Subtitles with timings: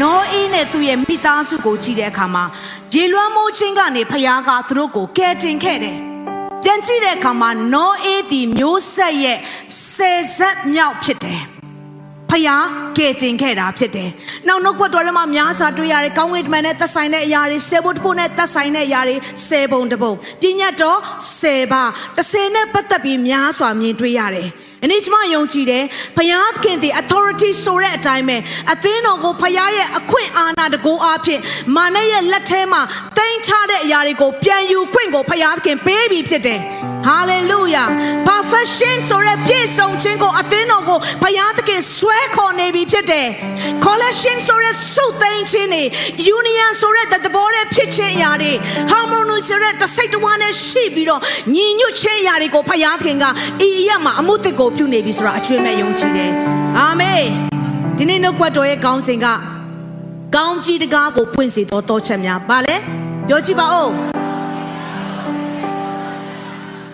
[0.00, 2.44] နောအေးနဲ့သူ့ရဲ့မိသားစုကိုကြည့်တဲ့အခါမှာ
[2.94, 5.96] ရေလွှမ်းမိုးခြင်းကနေဖခင်ကသူတို့ကိုကယ်တင်ခဲ့တယ်။
[6.62, 9.38] ပြန်ကြည့်တဲ့အခါမှာနောအေးဒီမျိုးဆက်ရဲ့
[9.92, 11.40] ဆယ်ဆက်မြောက်ဖြစ်တယ်။
[12.30, 12.64] ဖခင်
[12.98, 14.10] ကယ်တင်ခဲ့တာဖြစ်တယ်။
[14.48, 19.16] နောက်နှုတ်ကပတ်တော်ထဲမှာများစွာတွေ့ရတယ်။ကောင်းကင်တမန်နဲ့သက်ဆိုင်တဲ့အရာတွေဆယ်ဘုတ်တစ်ပုတ်နဲ့သက်ဆိုင်တဲ့အရာတွေ
[19.48, 20.12] ဆယ်ဘုံတစ်ပုံ။
[20.42, 20.98] ပညာတော်
[21.40, 21.82] ဆယ်ပါ
[22.16, 24.50] တစ်ဆယ်နဲ့ပတ်သက်ပြီးများစွာမြင်တွေ့ရတယ်။။
[24.84, 25.84] အနေကျမယုံကြည်တယ်။
[26.16, 28.36] ဘုရားသခင်ဒီ authority ဆိုတဲ့အတိုင်းပဲ
[28.72, 31.40] အသင်းတော်ကိုဘုရားရဲ့အခွင့်အာဏာတကူအားဖြင့်
[31.76, 32.82] မာနရဲ့လက်ထဲမှာ
[33.18, 36.60] တင်ထားတဲ့အရာတွေကိုပြန်ယူခွင့်ကိုဘုရားသခင်ပေးပြီးဖြစ်တယ်။
[37.10, 37.88] hallelujah
[38.28, 43.28] perfection ဆိုတဲ့ပြည့်စုံခြင်းကိုအသင်းတော်ကိုဘုရားသခင်ဆွဲခေါ်နေပြီဖြစ်တယ်
[43.84, 45.82] collection ဆိုတဲ့စုသိမ်းခြင်းတွေ
[46.38, 48.52] union ဆိုတဲ့သဘောနဲ့ဖြစ်ခြင်းအရာတွေ
[48.92, 51.20] harmony ဆိုတဲ့တစိတ်တဝါနဲ့ရှိပြီးတော့
[51.54, 53.24] ညီညွတ်ခြင်းအရာတွေကိုဘုရားသခင်က
[53.66, 56.32] ဤအရာမှာအမှုတစ်ကိုပြုနေပြီဆိုတာအကျွေးမဲ့ယုံကြည်တယ်
[56.78, 57.24] အာမင်
[57.96, 59.26] ဒီနေ့နှုတ်ကပတ်တော်ရဲ့ကောင်းစဉ်က
[60.36, 62.76] ကောင်းကြီးတကားကိုပွင့်စေသောတောချက်များပါလေ
[63.28, 64.11] ပြောကြည့်ပါဦး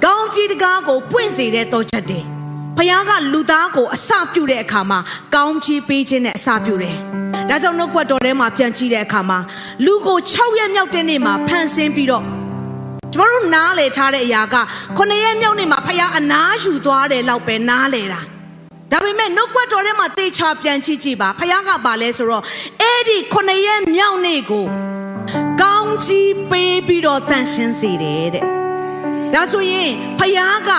[0.05, 2.21] ကောင်းကြီးတကားကိုပွင့်စေတဲ့တောချက်တွေ
[2.77, 4.99] ဖခင်ကလူသားကိုအစပြုတဲ့အခါမှာ
[5.35, 6.97] ကောင်းချီးပေးခြင်းနဲ့အစပြုတယ်။
[7.49, 9.39] ဒါကြောင့်နှုတ်ကွက်တော်ထဲမှာပြန်ကြည့်တဲ့အခါမှာ
[9.85, 12.25] လူကို6ရက်မြောက်တဲ့နေ့မှာဖန်ဆင်းပြီးတော့
[13.13, 14.57] ကျမတို့နားလေထားတဲ့အရာက
[14.99, 18.21] 9ရက်မြောက်နေ့မှာဖခင်အနားယူသွားတယ်လောက်ပဲနားလေတာ။
[18.93, 22.45] ဒါပေမဲ့နှုတ်ကွက်တော်ထဲမှာတေချာပြန်ကြည့်ကြည့်ပါဖခင်ကပါလဲဆိုတော့
[22.83, 24.67] အဲ့ဒီ9ရက်မြောက်နေ့ကို
[25.63, 28.47] ကောင်းချီးပေးပြီးတော့တန်ရှင်းစေတယ်တဲ့။
[29.35, 30.71] ဒါဆိုရင်ဖခင်က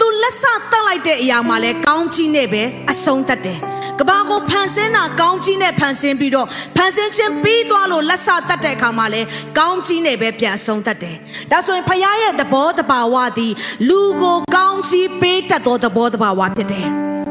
[0.00, 3.58] သူလက်ဆတက်လိုက်တဲ့အရာမှာလဲကောင်းကြီးနဲ့ပဲအဆုံးသတ်တယ်
[3.98, 9.20] ကဘာကိုဖန်ဆင်းတာကောင်းကြီးနဲ့ဖန်ဆင်းပြီးတော့ဖန်ဆင်းခြင်းပြီးသွားလို့လက်ဆတတ်တဲ့အခါမှာလဲ
[9.58, 11.16] ကောင်းကြီးနဲ့ပဲပြန်ဆုံးတတ်တယ်။
[11.50, 13.52] ဒါဆိုရင်ဖခင်ရဲ့သဘောတဘာဝသည်
[13.88, 16.88] လူကိုကောင်းကြီးပေးတတ်သောသဘောတဘာဝဖြစ်တယ်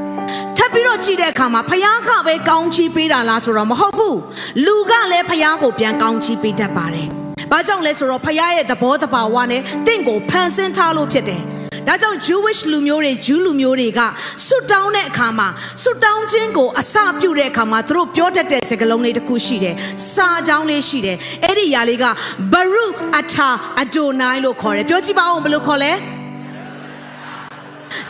[0.58, 4.20] ။ထပ်ပြီးတော့ကြည့်တဲ့အခါမှာဖခင်ကပဲကောင်းချီးပေးတာလားဆိုတော့မဟုတ်ဘူး
[4.66, 7.10] လူကလည်းဖခင်ကိုပြန်ကောင်းချီးပေးတတ်ပါတယ်။
[7.52, 11.42] ဘာကြောင့်လဲဆိုတော့ဖခင်ရဲ့သဘောတဘာဝနဲ့တင့်ကိုဖန်ဆင်းထားလို့ဖြစ်တယ်။
[11.88, 14.00] ဒါကြောင့် Jewish လူမျိုးတွေ Jew လူမျိုးတွေက
[14.46, 15.48] ဆွတောင်းတဲ့အခါမှာ
[15.84, 19.76] ဆွတောင်းခြင်းကိုအစပြုတဲ့အခါမှာသူတို့ပြောတတ်တဲ့စကားလုံးလေးတစ်ခုရှိတယ်။
[20.14, 22.06] စာကြောင်းလေးရှိတယ်။အဲ့ဒီຢာလေးက
[22.54, 25.92] Baruch Atah Adonai လို့ခေါ်တယ်။ပြောကြည့်ပါဦးဘယ်လိုခေါ်လဲ။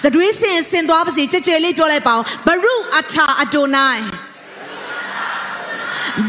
[0.04, 3.98] ဇဒွေးစင်ဆင်သွားပါစီကြဲကြဲလေးပြောလိုက်ပါဦး Baruch Atah Adonai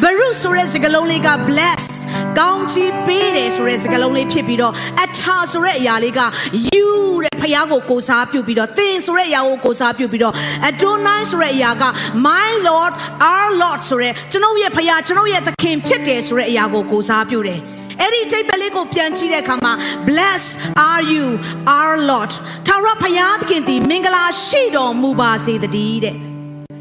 [0.03, 1.98] Baruch ဆိုတဲ့စကားလုံးလေးက bless
[2.39, 4.73] ကောင်းချီးပေးတယ်ဆိုတဲ့စကားလုံးလေးဖြစ်ပြီးတော့
[5.05, 6.21] Atah ဆိုတဲ့အရာလေးက
[6.75, 6.91] you
[7.25, 10.35] တဲ့ဖယားကိုကိုစားပြုပြီးတော့သင်ဆိုတဲ့အရာကိုကိုစားပြုပြီးတော့
[10.69, 11.85] Adonai ဆိုတဲ့အရာက
[12.27, 12.93] my lord
[13.31, 17.61] our lord ဆိုတဲ့ကျွန်ုပ်ရဲ့ဖယားကျွန်ုပ်ရဲ့သခင်ဖြစ်တယ်ဆိုတဲ့အရာကိုကိုစားပြုတယ်
[18.01, 19.73] အဲ့ဒီတိတ်ပလေးကိုပြန်ကြည့်တဲ့အခါမှာ
[20.09, 20.43] bless
[20.91, 21.27] are you
[21.79, 22.33] our lord
[22.67, 26.28] ထာဝရဘုရားသခင်သည်မင်္ဂလာရှိတော်မူပါစေတည်းတဲ့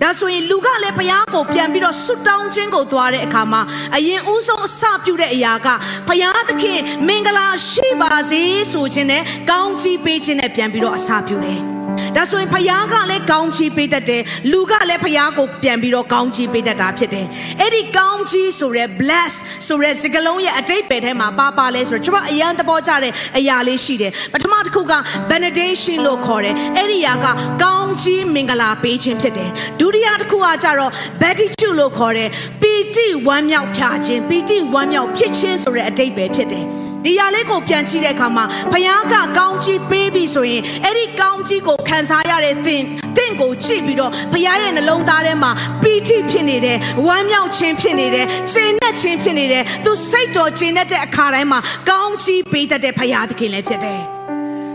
[0.02, 3.62] ဒါဆိုရင်လူကလည်းဘုရားကိုပြန်ပြီးတော့ဆွတောင်းခြင်းကိုသွားတဲ့အခါမှာ
[3.96, 5.68] အရင်ဦးဆုံးအစပြုတဲ့အရာက
[6.08, 8.41] ဘုရားသခင်မင်္ဂလာရှိပါစေ
[8.72, 11.77] ဆိုခြင်းနဲ့ကောင်းချီးပေးခြင်းနဲ့ပြန်ပြီးတော့အစပြုတယ်
[12.18, 17.28] ဒါဆိုရင်ဖယားကလည်းကောင်းချီးပေးတတ်တယ်လူကလည်းဖယားကိုပြန်ပြီးတော့ကောင်းချီးပေးတတ်တာဖြစ်တယ်
[17.62, 19.34] အဲ့ဒီကောင်းချီးဆိုရဲ bless
[19.68, 24.94] ဆိုရဲစကားလုံးရဲ့အတိတ်ပဲထဲမှာပါပါလဲဆိုတော့ကျွန်မအရန်သဘောကျတဲ့အရာလေးရှိတယ်ပထမတစ်ခုက
[25.30, 27.28] benediction လို့ခေါ်တယ်အဲ့ဒီအရာက
[27.64, 29.50] ကောင်းချီးမင်္ဂလာပေးခြင်းဖြစ်တယ်
[29.80, 30.92] ဒုတိယတစ်ခုကကြတော့
[31.22, 32.30] beatitude လို့ခေါ်တယ်
[32.62, 36.68] ပီတိဝမ်းမြောက်ဖြာခြင်းပီတိဝမ်းမြောက်ဖြစ်ခြင်းဆိုတဲ့အတိတ်ပဲဖြစ်တယ်
[37.07, 42.84] ဒီရလေးကိုပြန်ကြည့်တဲ့အခါမှာဘုရားကကောင်းကြီးပေးပြီဆိုရင်အဲ့ဒီကောင်းကြီးကိုခံစားရတဲ့သင်
[43.18, 45.51] သင်ကိုကြည့်ပြီးတော့ဘုရားရဲ့နှလုံးသားထဲမှာ
[45.81, 46.77] ပီတိဖြစ်နေတယ်
[47.07, 51.59] ဝမ်းမြောက်ခြင်းဖြစ်နေတယ်ချိန်နဲ့ခြင်းဖြစ်နေတယ်သူစိတ်တော်ချိန်နဲ့တဲ့အခါတိုင်းမှာ
[51.89, 54.00] ကောင်းကြီးပေးတတ်တဲ့ဘုရားသခင်လည်းဖြစ်တယ်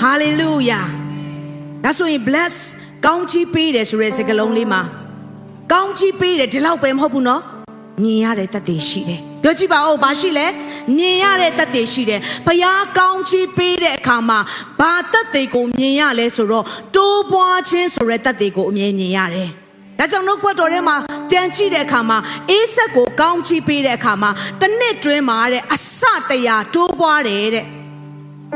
[0.02, 0.81] ဟာလေလုယာ
[1.85, 2.55] ဒါဆိုရင် bless
[3.06, 4.82] ကောင်းကြီးပေးတယ်ဆိုတဲ့စကားလုံးလေးမှာ
[5.73, 7.43] ကောင်းကြီးပေးတယ်ဒီလောက်ပဲမဟုတ်ဘူးနော်
[8.02, 10.46] မြင်ရတဲ့တသက်ရှိတယ်ပြောကြည့်ပါဦးဘာရှိလဲ
[10.96, 14.38] မြင်ရတဲ့တသက်ရှိတယ်ဘုရားကောင်းချီးပေးတဲ့အခါမှာ
[14.81, 16.64] ဘာတသက်ကိုမြင်ရလဲဆိုတော့
[16.94, 19.50] တိုးပွားခြင်းဆိုတဲ့တသက်ကိုအမြင်မြင်ရတယ်
[19.99, 20.96] ဒါကြောင့်နှုတ်ကပတ်တော်ထဲမှာ
[21.31, 22.19] တန်ကြည့်တဲ့အခါမှာ
[22.50, 24.31] အေးဆက်ကိုကောင်းချီးပေးတဲ့အခါမှာ
[24.61, 26.00] တစ်နှစ်တွင်းမှာတဲ့အစ
[26.31, 27.67] တရာတိုးပွားတယ်တဲ့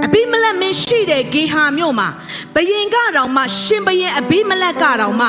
[0.05, 2.08] အဘိမလက်မင်းရှိတဲ့ဂေဟာမြို့မှာ
[2.55, 5.29] ဘယင်ကတောင်မှရှင်ဘယင်အဘိမလက်ကတောင်မှ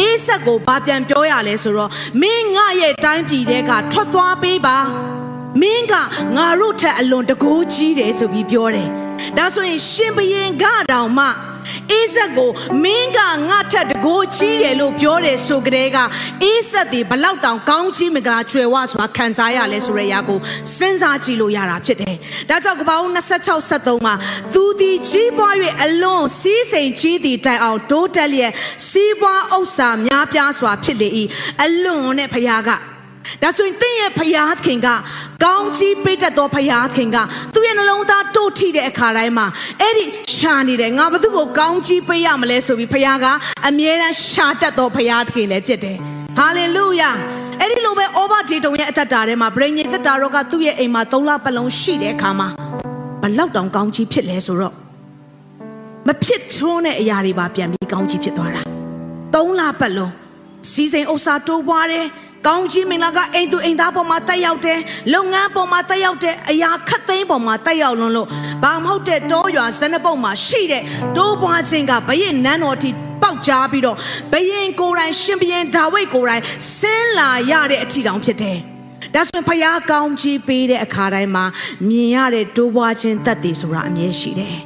[0.00, 1.90] အေးဆက်ကိုဘာပြန်ပြောရလဲဆိုတော့
[2.20, 4.78] မင်းငါရဲ့တိုင်းပြည်တဲကထွက်သွားပေးပါ
[5.60, 5.94] မင်းက
[6.36, 8.88] ငါတို့ထက်အလွန်တကိုးကြီးတယ်ဆိုပြီးပြောတယ်
[9.36, 11.26] ဒါဆိုရင်ရှင်ဘယင်ကတောင်မှ
[11.92, 12.50] အေးဆက်ကို
[12.82, 13.18] မင်းက
[13.48, 15.98] ငါထက်တကိုးကြီးတယ်လို့ပြောတယ်ဆိုကြတဲ့က
[16.42, 20.38] အေးဆက်ဒီဘလောက်တောင်ကောင်းကြီးမကကျွယ်ဝစွာခံစားရလဲဆိုရရာကို
[20.76, 22.16] စဉ်းစားကြည့်လို့ရတာဖြစ်တယ်။
[22.50, 24.14] ဒါကြောင့်ကပောင်း26 73မှာ
[24.54, 25.54] သူဒီကြီးပွား၍
[25.84, 28.52] အလွန်စီးစိမ်ကြီးသည်တိုင်အောင်ဒိုးတက်လျက်
[28.88, 31.08] စီးပွားဥစ္စာများပြားစွာဖြစ်လေ၏
[31.62, 32.72] အလွန်နဲ့ဖခင်က
[33.42, 34.88] ဒါဆိုရင်တင့်ရဲ့ဖယားခင်က
[35.44, 37.16] ကောင်းချီးပေးတတ်သောဖယားခင်က
[37.54, 39.46] သူ့ရဲ့နှလုံးသားတို့ထိတဲ့အခါတိုင်းမှာ
[39.80, 40.04] အဲ့ဒီ
[40.36, 43.26] ရှာနေတယ်ငါဘသူ့ကိုကောင်းချီးပေးရမလဲဆိုပြီးဖယားက
[43.68, 45.96] အမြဲတမ်းရှာတတ်သောဖယားခင်လည်းဖြစ်တယ်
[46.38, 47.10] ဟာလေလုယာ
[47.60, 52.48] အဲ့ဒီလိုပဲအောဘဒေတုံရဲ့အသက်တာထဲမှာဗြိဉ္ဉ်သက်တာတော့ကသူ့ရဲ့အိမ်မှာ၃လပတ်လုံးရှိတဲ့အခါမှာ
[53.22, 54.74] ဘလောက်တောင်ကောင်းချီးဖြစ်လဲဆိုတော့
[56.08, 58.62] မဖြစ်ထွန်းတဲ့အရာတွေပါပြန်ပြီးကောင်းချီးဖြစ်သွားတာ
[59.34, 60.12] ၃လပတ်လုံး
[60.70, 62.06] စီစဉ်ဥစ္စာတိုးပွားတယ်
[62.46, 64.78] ကောင်းကြီးမင်္ဂလာကအိမ်သူအိမ်သားပေါ်မှာတက်ရောက်တယ်
[65.14, 68.28] လုပ်ငန်းပေါ်မှာတက်ရောက်တယ်အရာခတ်သိမ်းပေါ်မှာတက်ရောက်လွန်းလို့
[68.62, 70.82] ဘာမဟုတ်တဲ့တောရွာဇနပုတ်မှာရှိတဲ့
[71.16, 72.90] တိုးပွားခြင်းကဘရင်နန်းတော်တီ
[73.22, 73.96] ပေါက်ကြားပြီးတော့
[74.32, 76.42] ဘရင်ကိုယ်တိုင်ရှင်ဘရင်ဒါဝိဒ်ကိုယ်တိုင်
[76.76, 78.58] ဆင်းလာရတဲ့အထီတောင်ဖြစ်တယ်
[79.14, 81.44] ဒါဆိုရင်ဖယားကောင်းကြီးပေးတဲ့အခါတိုင်းမှာ
[81.88, 84.56] မြင်ရတဲ့တိုးပွားခြင်းတတ်တည်ဆိုတာအမြဲရှိတယ်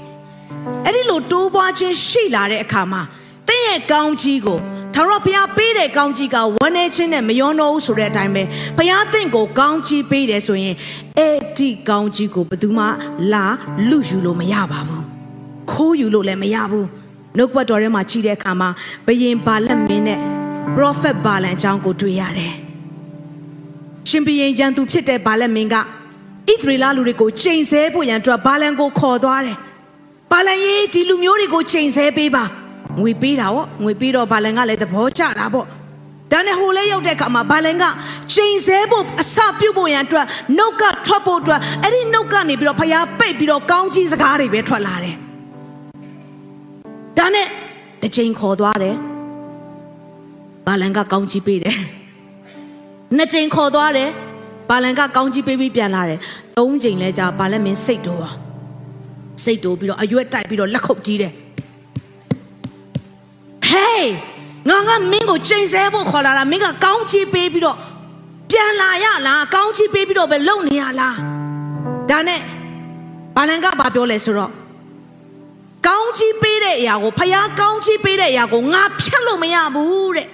[0.85, 3.03] အဲ့ဒီလိုတိုးပွားခြင်းရှိလာတဲ့အခါမှာ
[3.49, 4.61] တင့်ရဲ့ကောင်းကြီးကို
[4.95, 8.43] ထာဝရဘုရားပေးတဲ့ကောင်းကြီးကဝမ်းနေခြင်းနဲ့မယောနှောဘူးဆိုတဲ့အတိုင်းပဲ
[8.77, 10.75] ဘုရားသင်ကိုကောင်းကြီးပေးတယ်ဆိုရင်
[11.19, 12.85] အဲ့ဒီကောင်းကြီးကိုဘယ်သူမှ
[13.33, 13.45] လာ
[13.89, 15.05] လူယူလို့မရပါဘူး
[15.71, 16.87] ခိုးယူလို့လည်းမရဘူး
[17.37, 18.69] နှုတ်ဘတ်တော်ထဲမှာကြည့်တဲ့အခါမှာ
[19.07, 20.21] ဘယင်ဘာလက်မင်းနဲ့
[20.77, 22.55] prophet ဘာလန်အကြောင်းကိုတွေ့ရတယ်
[24.11, 25.81] ရှင်ဘယင်ရန်သူဖြစ်တဲ့ဘာလက်မင်းကဣ
[26.61, 29.57] သရေလလူတွေကိုချိန်ဆဖို့ရန်အတွက်ဘာလန်ကိုခေါ်သွားတယ်
[30.33, 32.45] ဘာလန်ရေးဒီလူမျိုးတွေကိုချိန်ဆပေးပါ
[33.01, 35.67] ငွေပေးတာပေါ့ငွေပေးတော့ဘာလန်ကလည်းသဘောကျတာပေါ့
[36.33, 37.85] ဒါနဲ့ဟိုလဲရောက်တဲ့အခါမှာဘာလန်က
[38.35, 45.15] ချိန်ဆဖို့အစပြုတ်ဖို့ရန်အတွက်နှုတ်ကထွက်ဖို့အတွက်အဲ့ဒီနှုတ်ကနေပြီးတော့ဖျားပိတ်ပြီးတော့ကောင်းကြီးစကားတွေပဲထွက်လာတယ်
[47.19, 47.47] ဒါနဲ့
[48.03, 48.95] တစ်ချိန်ခေါ်သွားတယ်
[50.67, 51.77] ဘာလန်ကကောင်းကြီးပေးတယ်
[53.17, 54.11] နှစ်ချိန်ခေါ်သွားတယ်
[54.71, 56.19] ဘာလန်ကကောင်းကြီးပေးပြီးပြန်လာတယ်
[56.59, 58.31] သုံးချိန်လဲကြာဘာလက်မင်းစိတ်တိုးပါ
[59.45, 61.33] စိတ်တိုးပြီးတော့အရွက်တိုက်ပြီးတော့လက်ခုပ်ကြီးတယ်
[63.93, 64.13] ဟေး
[64.69, 67.79] ငါကမင်းကိုချိန်ဆဖို့ခေါ်လာတာမင်းကကောင်းချီးပေးပြီးတော့
[68.51, 71.17] ပြန်လာရလားကောင်းချီးပေးပြီးတော့ပဲလုံနေရလား
[72.11, 72.41] ဒါနဲ့
[73.37, 74.53] ဘာလန်ကဘာပြောလဲဆိုတော့
[75.87, 80.29] ကောင်းချီးပေးတဲ့အရာကိုဖယားကောင်းချီးပေးတဲ့အရာကိုငါဖြတ်လို့မရဘူးတဲ့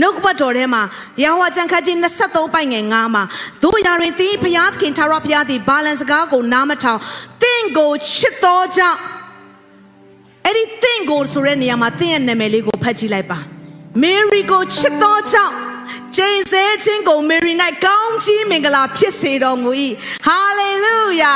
[0.00, 0.82] နှုတ်ကပတ်တော်ထဲမှာ
[1.16, 1.96] တရားဟောကျမ်းခန်းကြီး
[2.26, 3.24] 23ပိုင်ငယ်9မှာ
[3.62, 7.00] တို့ရာတွင်သင်ဖယားသခင်ထာဝရဘုရားသည်ဘာလန်စကားကိုနားမထောင်
[7.42, 8.98] သင်ကိုချစ်တော်ကြောင့်
[10.50, 13.38] အဲ့ဒီသင်ကိုဆိုတဲ့နေရာမှာသင်ရဲ့နာမည်လေးကိုဖတ်ကြည့်လိုက်ပါ
[14.02, 15.54] မေရီကိုချစ်တော်ကြောင့်
[16.16, 17.54] ကျိန်ဆဲခြင်းကိုမေရီ၌
[17.84, 19.70] ကောင်းချီးမင်္ဂလာဖြစ်စေတော်မူ၏
[20.26, 21.34] ဟာလေလုယာ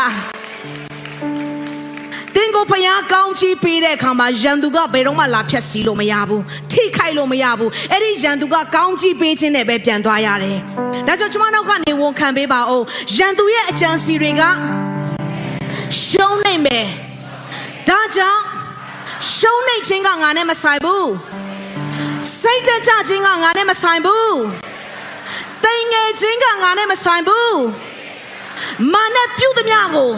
[2.35, 6.43] တင်ကိုဖယားကောင်းချီးပေးတဲ့အခါမှာရန်သူကဘယ်တော့မှလာဖြတ်စီလို့မရဘူး
[6.73, 10.59] ထိခိုက်လို့မရဘူးအဲ့ဒီရန်သူကကောင်းချီးပေးခြင်းနဲ့ပဲပြန်သွားရတယ်
[11.07, 12.85] ဒါကြောင့်ကျွန်မတို့ကနေဝန်ခံပေးပါဦး
[13.17, 14.43] ရန်သူရဲ့အကြံစီတွေက
[16.03, 16.87] ရှုံးနိုင်မယ်
[17.89, 18.52] ဒါကြောင့်
[19.43, 21.11] ရှုံးနေခြင်းကငါနဲ့မဆိုင်ဘူး
[22.41, 24.37] စိတ်တကြခြင်းကငါနဲ့မဆိုင်ဘူး
[25.65, 27.59] တိမ်ငယ်ခြင်းကငါနဲ့မဆိုင်ဘူး
[28.93, 30.13] မာနဲ့ပြုတ်သမျှကို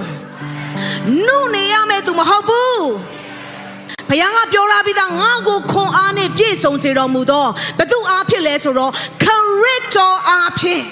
[1.27, 2.85] နုနေရမယ်သူမဟုတ်ဘူး
[4.09, 7.47] ဘုရားကပြောလာပြီးသားငါ့ကိုခွန်အားနဲ့ပြည့်စုံစေတော်မူသော
[7.79, 9.25] ဘသူအားဖြစ်လဲဆိုတော့ခ
[9.63, 10.83] ရစ်တော်အားဖြင့်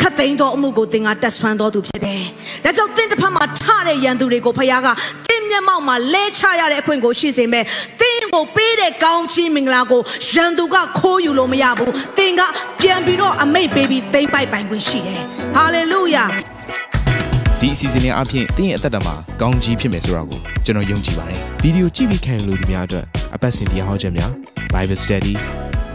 [0.00, 2.22] ခတ်သိမ်းသောအမှုကိုသင်ကတက်ဆွမ်းတော်သူဖြစ်တယ်။
[2.64, 4.88] ဒါကြောင့်သင်တစ်ဖက်မှာထတဲ့ရန်သူတွေကိုဖခင်က
[5.26, 7.64] သင် မျက်မှောက်မှာလဲချရတဲ့အခွင့်ကိုရှိစေမယ်။
[8.00, 10.00] သင်ကိုပေးတဲ့ကောင်းချီးမင်္ဂလာကို
[10.32, 12.40] ရန်သူကခိုးယူလို့မရဘူး။သင်က
[12.80, 15.20] ပြန်ပြီးတော့အမိတ်ပေးပြီးသိမ့်ပိုက်ပိုင်ခွင့်ရှိတယ်။
[15.56, 16.24] ဟာလေလုယာ။
[17.60, 24.32] ဒီအစီအစဉ်လေးအပြင်တင်းရဲ့အသက်တာမှာကောင်းကြီးဖြစ်မယ်ဆိုတာကိုကျွန်တော်ယုံကြည်ပါတယ်ဗီဒီယိုကြည့်ပြီးခံယူလို့ဒီများအတွက်အပတ်စဉ်တရားဟောခြင်းများ
[24.72, 25.34] Bible Study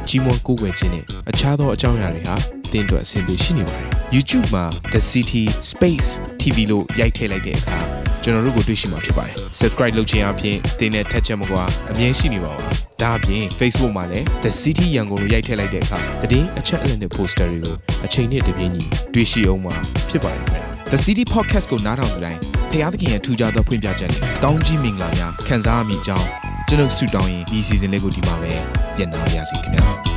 [0.07, 2.35] ကြီးမွန်ကိုးကွယ်ခြင်းနဲ့အခြားသောအကြောင်းအရာတွေဟာ
[2.71, 6.09] တင်းအတွက်အဆင်ပြေရှိနေပါတယ် YouTube မှာ The City Space
[6.41, 12.67] TV လို့ရိုက်ထည့်လိုက်တဲ့အခါ ကျွန်တော်တို့ကိုတွေ့ရှိမှာဖြစ်ပါတယ် Subscribe လုပ်ခြင်းအပြင်တင်းနဲ့ထက်ချက်မကွာအမြင်ရှိနေပါပါ
[13.01, 15.99] ဒါအပြင် Facebook မှာလည်း The City ရန်ကုန်လို့ရိုက်ထည့်လိုက်တဲ့အခါ
[16.31, 17.75] တည်င်းအချက်အလက်နဲ့ poster တွေကို
[18.05, 19.75] အချိန်နဲ့တပြေးညီတွေ့ရှိအောင်မှာ
[20.09, 22.39] ဖြစ်ပါတယ်ခင်ဗျာ The City Podcast ကိုနားထောင်ကြတိုင်း
[22.71, 26.27] ဖျားသခင်ရဲ့ထူကြသောဖွင့်ပြချက်နဲ့ကောင်းကြီးမင်္ဂလာများခံစားမိကြောင်း
[26.67, 28.53] ကျွန်တော်ဆုတောင်းရင်ဒီ season လေးကိုဒီမှာပဲ
[28.97, 30.12] ညံ့နာပါရစေခင်ဗျာ